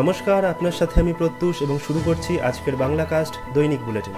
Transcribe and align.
নমস্কার, 0.00 0.40
আপনার 0.52 0.74
সাথে 0.80 0.96
আমি 1.02 1.12
প্রত্যুষ 1.20 1.54
এবং 1.66 1.76
শুরু 1.86 2.00
করছি 2.08 2.32
আজকের 2.48 2.74
বাংলা 2.82 3.04
কাস্ট 3.12 3.34
দৈনিক 3.54 3.80
বুলেটিন। 3.86 4.16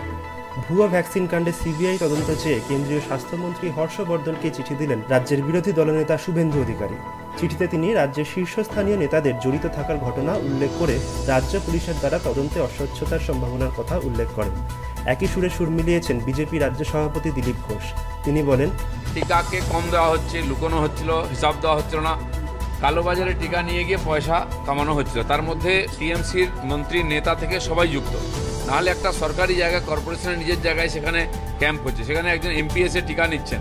ভুয়া 0.64 0.86
ভ্যাকসিন 0.94 1.24
কাণ্ডে 1.32 1.52
সিবিআই 1.60 1.96
তদন্ত 2.04 2.28
চেয়ে 2.42 2.58
কেন্দ্রীয় 2.68 3.02
স্বাস্থ্যমন্ত্রী 3.08 3.66
হর্ষবর্ধনকে 3.76 4.48
চিঠি 4.56 4.74
দিলেন 4.80 5.00
রাজ্যের 5.12 5.40
বিরোধী 5.46 5.72
দলনেতা 5.78 6.16
শুভেন্দু 6.24 6.58
অধিকারী। 6.64 6.96
চিঠিতে 7.38 7.64
তিনি 7.72 7.86
রাজ্যের 8.00 8.30
শীর্ষস্থানীয় 8.32 8.96
নেতাদের 9.02 9.34
জড়িত 9.44 9.64
থাকার 9.76 9.98
ঘটনা 10.06 10.32
উল্লেখ 10.48 10.70
করে 10.80 10.96
রাজ্য 11.32 11.52
পুলিশের 11.66 11.96
দ্বারা 12.00 12.18
তদন্তে 12.26 12.58
অস্বচ্ছতার 12.66 13.26
সম্ভাবনার 13.28 13.72
কথা 13.78 13.96
উল্লেখ 14.08 14.28
করেন। 14.38 14.54
একই 15.14 15.28
সুরে 15.32 15.50
সুর 15.56 15.68
মিলিয়েছেন 15.78 16.16
বিজেপি 16.28 16.56
রাজ্য 16.58 16.80
সভাপতি 16.92 17.30
দিলীপ 17.36 17.58
ঘোষ। 17.66 17.84
তিনি 18.24 18.40
বলেন, 18.50 18.70
টিকাকে 19.14 19.58
কম 19.72 19.84
দেওয়া 19.94 20.08
হচ্ছে, 20.14 20.36
লুকোনো 20.50 20.76
হচ্ছিল, 20.84 21.10
হিসাব 21.32 21.54
দেওয়া 21.62 21.76
হচ্ছিল 21.78 22.00
না। 22.08 22.14
কালোবাজারে 22.80 23.34
টিকা 23.40 23.62
নিয়ে 23.62 23.82
গিয়ে 23.84 24.00
পয়সা 24.04 24.46
কামানো 24.66 24.94
হচ্ছিল। 24.94 25.22
তার 25.22 25.42
মধ্যে 25.42 25.72
টিএমসির 25.98 26.48
মন্ত্রী 26.70 26.98
নেতা 27.02 27.34
থেকে 27.34 27.56
সবাই 27.60 27.88
যুক্ত। 27.88 28.14
নাহলে 28.66 28.90
একটা 28.90 29.10
সরকারি 29.12 29.54
জায়গা 29.54 29.80
কর্পোরেশনের 29.80 30.38
নিজের 30.38 30.60
জায়গায় 30.62 30.88
সেখানে 30.88 31.20
ক্যাম্প 31.58 31.80
হচ্ছে। 31.86 32.02
সেখানে 32.04 32.28
একজন 32.30 32.50
এমপি 32.50 32.80
এসে 32.82 33.00
টিকা 33.00 33.26
নিচ্ছেন। 33.26 33.60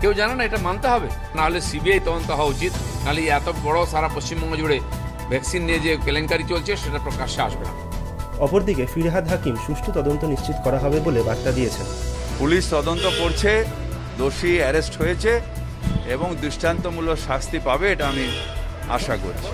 কেউ 0.00 0.12
জানে 0.12 0.34
না 0.34 0.44
এটা 0.44 0.58
মানতে 0.62 0.86
হবে। 0.88 1.08
নাহলে 1.34 1.60
সিবিআই 1.60 2.00
তদন্ত 2.04 2.30
হওয়া 2.30 2.52
উচিত। 2.54 2.72
নাহলে 3.04 3.20
এত 3.38 3.48
বড় 3.62 3.86
সারা 3.86 4.08
পশ্চিমবঙ্গ 4.08 4.54
জুড়ে 4.56 4.78
ভ্যাকসিন 5.30 5.62
নিয়ে 5.62 5.80
যে 5.80 5.96
কেলেঙ্কারি 6.04 6.44
চলছে 6.48 6.76
সেটা 6.76 6.98
প্রকাশ্যে 6.98 7.40
আসবে 7.42 7.64
না। 7.64 7.74
অপরদিকে 8.40 8.86
ফিরহাদ 8.94 9.24
হাকিম 9.28 9.56
সুষ্ঠু 9.66 9.90
তদন্ত 9.92 10.22
নিশ্চিত 10.24 10.56
করা 10.64 10.78
হবে 10.78 11.00
বলে 11.00 11.22
বার্তা 11.22 11.50
দিয়েছেন। 11.52 11.86
পুলিশ 12.38 12.62
তদন্ত 12.70 13.04
করছে 13.20 13.64
দোষী 14.18 14.52
অ্যারেস্ট 14.58 14.94
হয়েছে। 15.02 15.40
এবং 16.14 16.28
দৃষ্টান্তমূলক 16.42 17.18
শাস্তি 17.28 17.58
পাবে 17.66 17.86
এটা 17.92 18.04
আমি 18.12 18.26
আশা 18.96 19.14
করছি। 19.24 19.52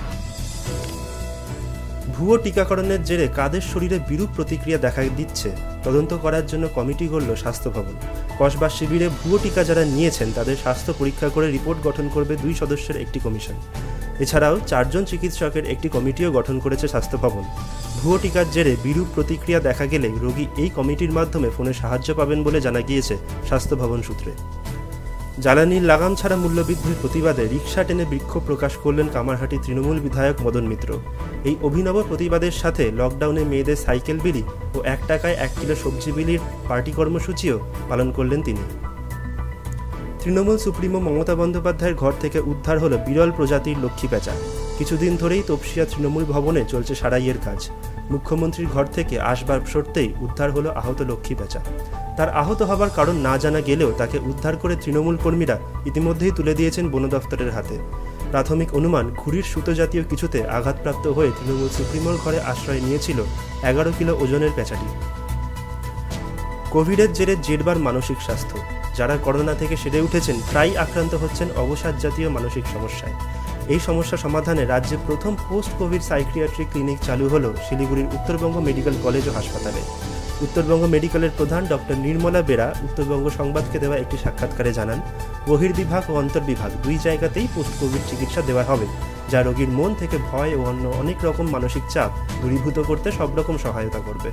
ভুয়ো 2.14 2.36
টিকাকরণের 2.44 3.00
জেরে 3.08 3.26
কাদের 3.38 3.64
শরীরে 3.72 3.98
বিরূপ 4.10 4.30
প্রতিক্রিয়া 4.36 4.78
দেখা 4.86 5.02
দিচ্ছে, 5.20 5.48
তদন্ত 5.86 6.12
করার 6.24 6.44
জন্য 6.50 6.64
কমিটি 6.76 7.06
গড়ল 7.12 7.30
স্বাস্থ্য 7.42 7.68
ভবন। 7.76 7.96
কসবা 8.38 8.68
শিবিরে 8.76 9.08
ভুয়ো 9.18 9.38
টিকা 9.42 9.62
যারা 9.68 9.84
নিয়েছেন, 9.94 10.28
তাদের 10.38 10.56
স্বাস্থ্য 10.64 10.92
পরীক্ষা 11.00 11.28
করে 11.34 11.46
রিপোর্ট 11.50 11.78
গঠন 11.88 12.06
করবে 12.14 12.34
দুই 12.44 12.54
সদস্যের 12.60 12.96
একটি 13.04 13.18
কমিশন। 13.26 13.56
এছাড়াও 14.24 14.56
চারজন 14.70 15.02
চিকিৎসকের 15.10 15.64
একটি 15.74 15.88
কমিটিও 15.96 16.34
গঠন 16.38 16.56
করেছে 16.64 16.86
স্বাস্থ্য 16.88 17.16
ভবন। 17.24 17.44
ভুয়ো 18.00 18.18
টিকার 18.22 18.46
জেরে 18.54 18.72
বিরূপ 18.86 19.08
প্রতিক্রিয়া 19.16 19.60
দেখা 19.68 19.86
গেলে 19.92 20.08
রোগী 20.24 20.46
এই 20.62 20.70
কমিটির 20.78 21.12
মাধ্যমে 21.18 21.48
ফোনে 21.56 21.72
সাহায্য 21.80 22.08
পাবেন 22.18 22.38
বলে 22.46 22.58
জানা 22.66 22.80
গিয়েছে 22.88 23.14
স্বাস্থ্য 23.48 23.74
ভবন 23.82 24.00
সূত্রে। 24.08 24.32
জ্বালানির 25.38 25.82
লাগাম 25.82 26.14
ছাড়া 26.14 26.36
মূল্যবৃদ্ধির 26.36 26.94
প্রতিবাদে 27.00 27.48
রিকশা 27.48 27.84
টেনে 27.84 28.04
বিক্ষোভ 28.04 28.42
প্রকাশ 28.46 28.72
করলেন 28.76 29.08
কামারহাটি 29.08 29.58
তৃণমূল 29.64 30.00
বিধায়ক 30.00 30.36
মদন 30.42 30.64
মিত্র। 30.66 30.98
এই 31.44 31.56
অভিনব 31.62 31.96
প্রতিবাদের 32.08 32.50
সাথে 32.50 32.90
লকডাউনে 32.90 33.44
মেয়েদের 33.44 33.76
সাইকেল 33.76 34.18
বিলি 34.18 34.42
ও 34.76 34.78
এক 34.84 35.00
টাকায় 35.08 35.34
এক 35.34 35.50
কিলো 35.60 35.74
সবজি 35.74 36.12
বিলির 36.12 36.38
পার্টি 36.68 36.92
কর্মসূচিও 36.92 37.56
পালন 37.88 38.12
করলেন 38.12 38.42
তিনি। 38.42 38.62
তৃণমূল 40.20 40.58
সুপ্রিমো 40.58 41.00
মমতা 41.00 41.34
বন্দ্যোপাধ্যায়ের 41.34 41.96
ঘর 41.96 42.12
থেকে 42.20 42.40
উদ্ধার 42.40 42.78
হলো 42.78 42.98
বিরল 43.06 43.30
প্রজাতির 43.30 43.76
লক্ষ্মী 43.82 44.08
পেঁচা। 44.08 44.32
কিছুদিন 44.78 45.16
ধরেই 45.16 45.42
তপসিয়া 45.46 45.84
তৃণমূল 45.84 46.24
ভবনে 46.24 46.64
চলছে 46.64 46.94
সারাইয়ের 46.94 47.38
কাজ। 47.44 47.70
মুখ্যমন্ত্রীর 48.10 48.68
ঘর 48.68 48.86
থেকে 48.86 49.20
আসবাব 49.20 49.60
সরতেই 49.66 50.12
উদ্ধার 50.20 50.50
হলো 50.50 50.70
আহত 50.70 51.02
লক্ষ্মী 51.02 51.34
পেঁচা 51.34 51.60
তার 52.16 52.28
আহত 52.30 52.62
হবার 52.62 52.90
কারণ 52.96 53.16
না 53.16 53.38
জানা 53.38 53.60
গেলেও 53.60 53.92
তাকে 53.98 54.18
উদ্ধার 54.18 54.56
করে 54.56 54.76
তৃণমূল 54.76 55.16
কর্মীরা 55.16 55.58
ইতিমধ্যেই 55.86 56.30
তুলে 56.30 56.54
দিয়েছেন 56.54 56.88
বন 56.90 57.08
দফতরের 57.08 57.50
হাতে। 57.52 57.78
প্রাথমিক 58.30 58.74
অনুমান 58.74 59.14
ঘুড়ির 59.16 59.42
সুতো 59.42 59.74
জাতীয় 59.74 60.02
কিছুতে 60.04 60.38
আঘাতপ্রাপ্ত 60.46 61.06
হয়ে 61.06 61.30
তৃণমূল 61.30 61.68
সুপ্রিমোর 61.68 62.16
ঘরে 62.24 62.40
আশ্রয় 62.40 62.80
নিয়েছিল 62.80 63.18
এগারো 63.62 63.90
কিলো 63.98 64.12
ওজনের 64.20 64.50
পেঁচাটি। 64.56 64.88
কোভিডের 66.70 67.12
জেরে 67.12 67.36
জেরবার 67.42 67.78
মানসিক 67.78 68.18
স্বাস্থ্য। 68.20 68.58
যারা 68.96 69.16
করোনা 69.24 69.54
থেকে 69.54 69.76
সেরে 69.76 70.00
উঠেছেন 70.00 70.36
প্রায় 70.50 70.76
আক্রান্ত 70.76 71.14
হচ্ছেন 71.14 71.48
অবসাদ 71.56 71.94
জাতীয় 71.98 72.28
মানসিক 72.28 72.64
সমস্যায়। 72.74 73.14
এই 73.74 73.80
সমস্যা 73.88 74.16
সমাধানে 74.24 74.62
রাজ্যে 74.64 74.96
প্রথম 75.08 75.32
পোস্ট 75.48 75.72
কোভিড 75.80 76.02
সাইক্রিয়াট্রিক 76.10 76.68
ক্লিনিক 76.72 76.98
চালু 77.08 77.26
হল 77.32 77.44
শিলিগুড়ির 77.66 78.12
উত্তরবঙ্গ 78.16 78.56
মেডিকেল 78.68 78.94
কলেজ 79.04 79.24
ও 79.30 79.32
হাসপাতালে। 79.38 79.82
উত্তরবঙ্গ 80.44 80.84
মেডিকেলের 80.94 81.32
প্রধান 81.38 81.62
ডক্টর 81.72 81.96
নির্মলা 82.06 82.40
বেরা 82.50 82.66
উত্তরবঙ্গ 82.86 83.26
সংবাদকে 83.38 83.76
দেওয়া 83.82 83.96
একটি 84.02 84.16
সাক্ষাৎকারে 84.24 84.72
জানান 84.78 84.98
বহির্বিভাগ 85.48 86.02
ও 86.10 86.14
অন্তর্বিভাগ 86.22 86.70
দুই 86.84 86.96
জায়গাতেই 87.06 87.46
পোস্ট 87.54 87.74
কোভিড 87.80 88.02
চিকিৎসা 88.10 88.42
দেওয়া 88.48 88.64
হবে, 88.70 88.86
যা 89.32 89.40
রোগীর 89.40 89.70
মন 89.78 89.90
থেকে 90.00 90.16
ভয় 90.30 90.52
ও 90.58 90.60
অন্য 90.70 90.84
অনেক 91.02 91.18
রকম 91.28 91.46
মানসিক 91.54 91.84
চাপ 91.94 92.10
দূরীভূত 92.42 92.78
করতে 92.88 93.08
সব 93.18 93.30
রকম 93.38 93.56
সহায়তা 93.64 94.00
করবে। 94.06 94.30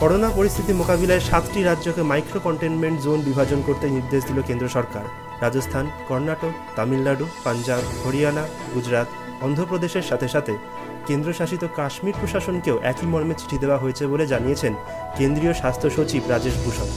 করোনা 0.00 0.28
পরিস্থিতি 0.38 0.72
মোকাবিলায় 0.80 1.22
সাতটি 1.28 1.60
রাজ্যকে 1.62 2.02
মাইক্রো 2.10 2.38
কন্টেনমেন্ট 2.46 2.96
জোন 3.04 3.18
বিভাজন 3.28 3.60
করতে 3.68 3.86
নির্দেশ 3.96 4.22
দিল 4.28 4.38
কেন্দ্র 4.48 4.66
সরকার। 4.76 5.04
রাজস্থান, 5.44 5.84
কর্ণাটক, 6.08 6.54
তামিলনাড়ু, 6.76 7.26
পাঞ্জাব, 7.44 7.82
হরিয়ানা, 8.02 8.44
গুজরাট, 8.74 9.08
অন্ধ্রপ্রদেশের 9.46 10.04
সাথে 10.10 10.28
সাথে 10.34 10.54
কেন্দ্রশাসিত 11.08 11.62
কাশ্মীর 11.78 12.18
প্রশাসনকেও 12.20 12.76
একই 12.90 13.06
মর্মে 13.12 13.34
চিঠি 13.40 13.56
দেওয়া 13.62 13.78
হয়েছে 13.82 14.04
বলে 14.12 14.24
জানিয়েছেন 14.32 14.72
কেন্দ্রীয় 15.18 15.54
স্বাস্থ্য 15.60 15.88
সচিব 15.96 16.22
রাজেশ 16.32 16.54
ভূষণ। 16.64 16.88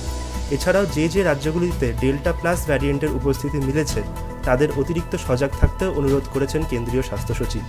এছাড়াও 0.55 0.85
যে 0.95 1.05
যে 1.13 1.21
রাজ্যগুলিতে 1.23 1.87
ডেল্টা 2.01 2.31
প্লাস 2.39 2.59
ভ্যারিয়েন্টের 2.69 3.15
উপস্থিতি 3.19 3.57
মিলেছে, 3.67 4.01
তাদের 4.47 4.69
অতিরিক্ত 4.79 5.13
সজাগ 5.25 5.51
থাকতেও 5.61 5.91
অনুরোধ 5.99 6.25
করেছেন 6.33 6.61
কেন্দ্রীয় 6.71 7.03
স্বাস্থ্য 7.09 7.33
সচিব। 7.39 7.63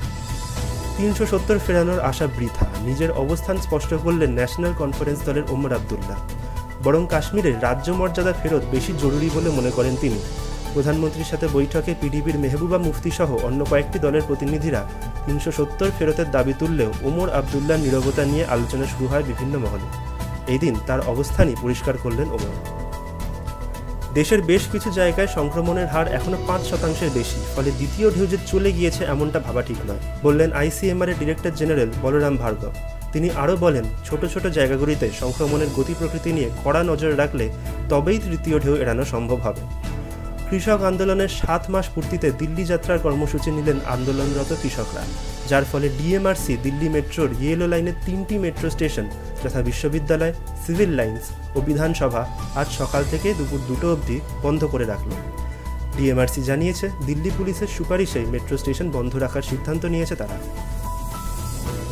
তিনশো 0.99 1.25
সত্তর 1.27 1.59
ফেরানোর 1.67 2.01
আশা 2.11 2.27
বৃথা। 2.37 2.67
নিজের 2.85 3.11
অবস্থান 3.23 3.57
স্পষ্ট 3.57 3.91
করলেন 4.05 4.31
ন্যাশনাল 4.31 4.73
কনফারেন্স 4.79 5.21
দলের 5.27 5.45
ওমর 5.51 5.73
আবদুল্লাহ। 5.73 6.19
বরং 6.85 7.03
কাশ্মীরের 7.11 7.57
রাজ্য 7.63 7.89
মর্যাদা 7.91 8.33
ফেরত 8.33 8.63
বেশি 8.71 8.93
জরুরি 9.03 9.29
বলে 9.35 9.51
মনে 9.51 9.71
করেন 9.71 9.95
তিনি। 10.01 10.21
প্রধানমন্ত্রীর 10.75 11.31
সাথে 11.33 11.47
বৈঠকে 11.53 11.93
পিডিবির 12.01 12.39
মেহবুবা 12.39 12.79
মুফতি 12.79 13.11
সহ 13.11 13.31
অন্য 13.49 13.61
কয়েকটি 13.71 13.99
দলের 13.99 14.27
প্রতিনিধিরা 14.27 14.81
তিনশো 15.27 15.51
সত্তর 15.53 15.89
ফেরতের 15.99 16.29
দাবি 16.31 16.55
তুললেও 16.59 16.91
ওমর 17.09 17.29
আবদুল্লাহ 17.31 17.77
নিরবতা 17.85 18.25
নিয়ে 18.25 18.45
আলোচনা 18.55 18.87
শুরু 18.93 19.07
হয় 19.07 19.25
বিভিন্ন 19.31 19.55
মহলে। 19.59 19.87
এই 20.53 20.59
দিন 20.59 20.75
তার 20.87 21.01
অবস্থানই 21.13 21.57
পরিষ্কার 21.63 21.95
করলেন 22.03 22.29
ওমর। 22.37 22.55
দেশের 24.19 24.41
বেশ 24.51 24.63
কিছু 24.73 24.89
জায়গায় 25.01 25.31
সংক্রমণের 25.37 25.91
হার 25.93 26.07
এখনও 26.19 26.39
পাঁচ 26.49 26.63
শতাংশের 26.71 27.11
বেশি, 27.19 27.39
ফলে 27.55 27.71
দ্বিতীয় 27.79 28.07
ঢেউ 28.15 28.27
যে 28.33 28.39
চলে 28.51 28.71
গিয়েছে 28.77 29.03
এমনটা 29.15 29.39
ভাবা 29.47 29.63
ঠিক 29.69 29.81
নয়, 29.89 30.03
বললেন 30.25 30.49
আইসিএমআর 30.61 31.09
এর 31.13 31.19
ডিরেক্টর 31.21 31.53
জেনারেল 31.61 31.91
বলরাম 32.05 32.35
ভার্গব। 32.43 32.73
তিনি 33.13 33.29
আরও 33.43 33.55
বলেন, 33.65 33.85
ছোট 34.07 34.23
ছোট 34.33 34.45
জায়গাগুলিতে 34.57 35.07
সংক্রমণের 35.21 35.71
গতি 35.77 35.95
প্রকৃতি 35.99 36.31
নিয়ে 36.37 36.49
কড়া 36.63 36.83
নজর 36.91 37.11
রাখলে 37.23 37.47
তবেই 37.91 38.19
তৃতীয় 38.27 38.57
ঢেউ 38.63 38.75
এড়ানো 38.83 39.05
সম্ভব 39.13 39.39
হবে। 39.47 39.63
কৃষক 40.51 40.81
আন্দোলনের 40.91 41.33
সাত 41.41 41.63
মাস 41.73 41.87
পূর্তিতে 41.95 42.29
দিল্লি 42.41 42.65
যাত্রার 42.73 43.03
কর্মসূচি 43.07 43.51
নিলেন 43.57 43.79
আন্দোলনরত 43.95 44.51
কৃষকরা, 44.63 45.03
যার 45.51 45.65
ফলে 45.71 45.89
ডিএমআরসি, 45.99 46.55
দিল্লি 46.65 46.89
মেট্রোর 46.95 47.31
ইয়েলো 47.41 47.67
লাইনের 47.73 47.97
তিনটি 48.07 48.35
মেট্রো 48.45 48.69
স্টেশন 48.75 49.07
যথা 49.43 49.61
বিশ্ববিদ্যালয়, 49.69 50.35
সিভিল 50.65 50.91
লাইন্স 50.99 51.25
ও 51.57 51.59
বিধানসভা 51.69 52.23
আজ 52.61 52.69
সকাল 52.81 53.03
থেকে 53.13 53.29
দুপুর 53.39 53.61
দুটো 53.69 53.87
অবধি 53.95 54.17
বন্ধ 54.45 54.61
করে 54.73 54.87
রাখল। 54.93 55.11
ডিএমআরসি 55.97 56.41
জানিয়েছে, 56.51 56.87
দিল্লি 57.09 57.31
পুলিশের 57.39 57.71
সুপারিশেই 57.77 58.27
মেট্রো 58.35 58.57
স্টেশন 58.63 58.89
বন্ধ 58.97 59.13
রাখার 59.25 59.45
সিদ্ধান্ত 59.51 59.83
নিয়েছে 59.95 60.15
তারা। 60.21 60.37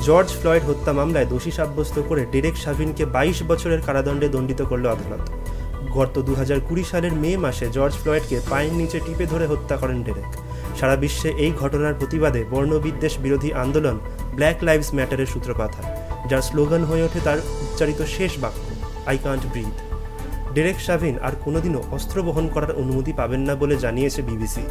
জর্জ 0.06 0.28
ফ্লয়েড 0.40 0.64
হত্যা 0.68 0.92
মামলায় 0.98 1.28
দোষী 1.32 1.52
সাব্যস্ত 1.58 1.96
করে 2.08 2.22
ডেরেক 2.32 2.56
শাভিনকে 2.64 3.04
বাইশ 3.14 3.38
বছরের 3.50 3.80
কারাদণ্ডে 3.86 4.28
দণ্ডিত 4.34 4.60
করল 4.70 4.84
আদালত। 4.94 5.24
গত 5.94 6.14
দু 6.26 6.32
হাজার 6.40 6.58
কুড়ি 6.68 6.84
সালের 6.90 7.14
মে 7.22 7.30
মাসে 7.44 7.66
জর্জ 7.76 7.94
ফ্লয়েডকে 8.02 8.36
পায়ের 8.50 8.74
নিচে 8.80 8.98
টিপে 9.06 9.26
ধরে 9.32 9.46
হত্যা 9.52 9.76
করেন 9.82 9.98
ডেরেক। 10.06 10.30
সারা 10.78 10.96
বিশ্বে 11.02 11.30
এই 11.44 11.52
ঘটনার 11.62 11.98
প্রতিবাদে 12.00 12.40
বর্ণবিদ্বেষ 12.52 13.14
বিরোধী 13.24 13.50
আন্দোলন 13.62 13.96
ব্ল্যাক 14.36 14.58
লাইভস 14.66 14.90
ম্যাটারের 14.96 15.32
সূত্রপাত 15.32 15.70
হয়, 15.76 15.90
যার 16.30 16.42
স্লোগান 16.48 16.82
হয়ে 16.90 17.04
ওঠে 17.06 17.20
তার 17.26 17.38
উচ্চারিত 17.64 18.00
শেষ 18.16 18.32
বাক্য 18.42 18.64
I 19.10 19.18
can't 19.24 19.44
breathe 19.52 19.76
Derek 20.54 20.78
Chauvin 20.86 21.14
আর 21.26 21.34
কোনোদিনও 21.44 21.80
অস্ত্র 21.96 22.16
বহন 22.26 22.46
করার 22.54 22.72
অনুমতি 22.80 23.12
পাবেন 23.20 23.40
না 23.48 23.54
বলে 23.62 23.74
জানিয়েছে 23.84 24.20
বিবিসি। 24.28 24.64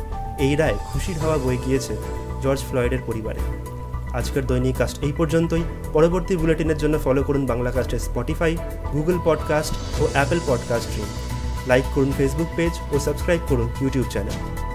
এই 0.46 0.54
রায় 0.60 0.78
খুশির 0.90 1.18
হওয়া 1.24 1.38
বয়ে 1.44 1.64
গিয়েছে 1.66 1.94
জর্জ 2.44 2.62
ফ্লয়েডের 2.70 3.02
পরিবারে। 3.08 3.42
আজকের 4.16 4.46
দৈনিক 4.46 4.76
কাস্ট 4.76 5.04
এই 5.04 5.14
পর্যন্তই। 5.18 5.64
পরবর্তী 5.94 6.36
বুলেটিনের 6.36 6.78
জন্য 6.78 7.00
ফলো 7.00 7.24
করুন 7.24 7.46
বাংলা 7.46 7.72
কাস্টের 7.72 8.00
স্পটিফাই 8.00 8.58
গুগল 8.94 9.20
পডকাস্ট 9.26 10.02
ও 10.02 10.08
অ্যাপেল 10.14 10.40
পডকাস্ট 10.48 10.90
লাইক 11.68 11.86
করুন 11.96 12.12
ফেসবুক 12.18 12.48
পেজ 12.56 12.74
ও 12.92 13.00
সাবস্ক্রাইব 13.00 13.42
করুন 13.48 13.70
ইউটিউব 13.82 14.06
চ্যানেল 14.10 14.75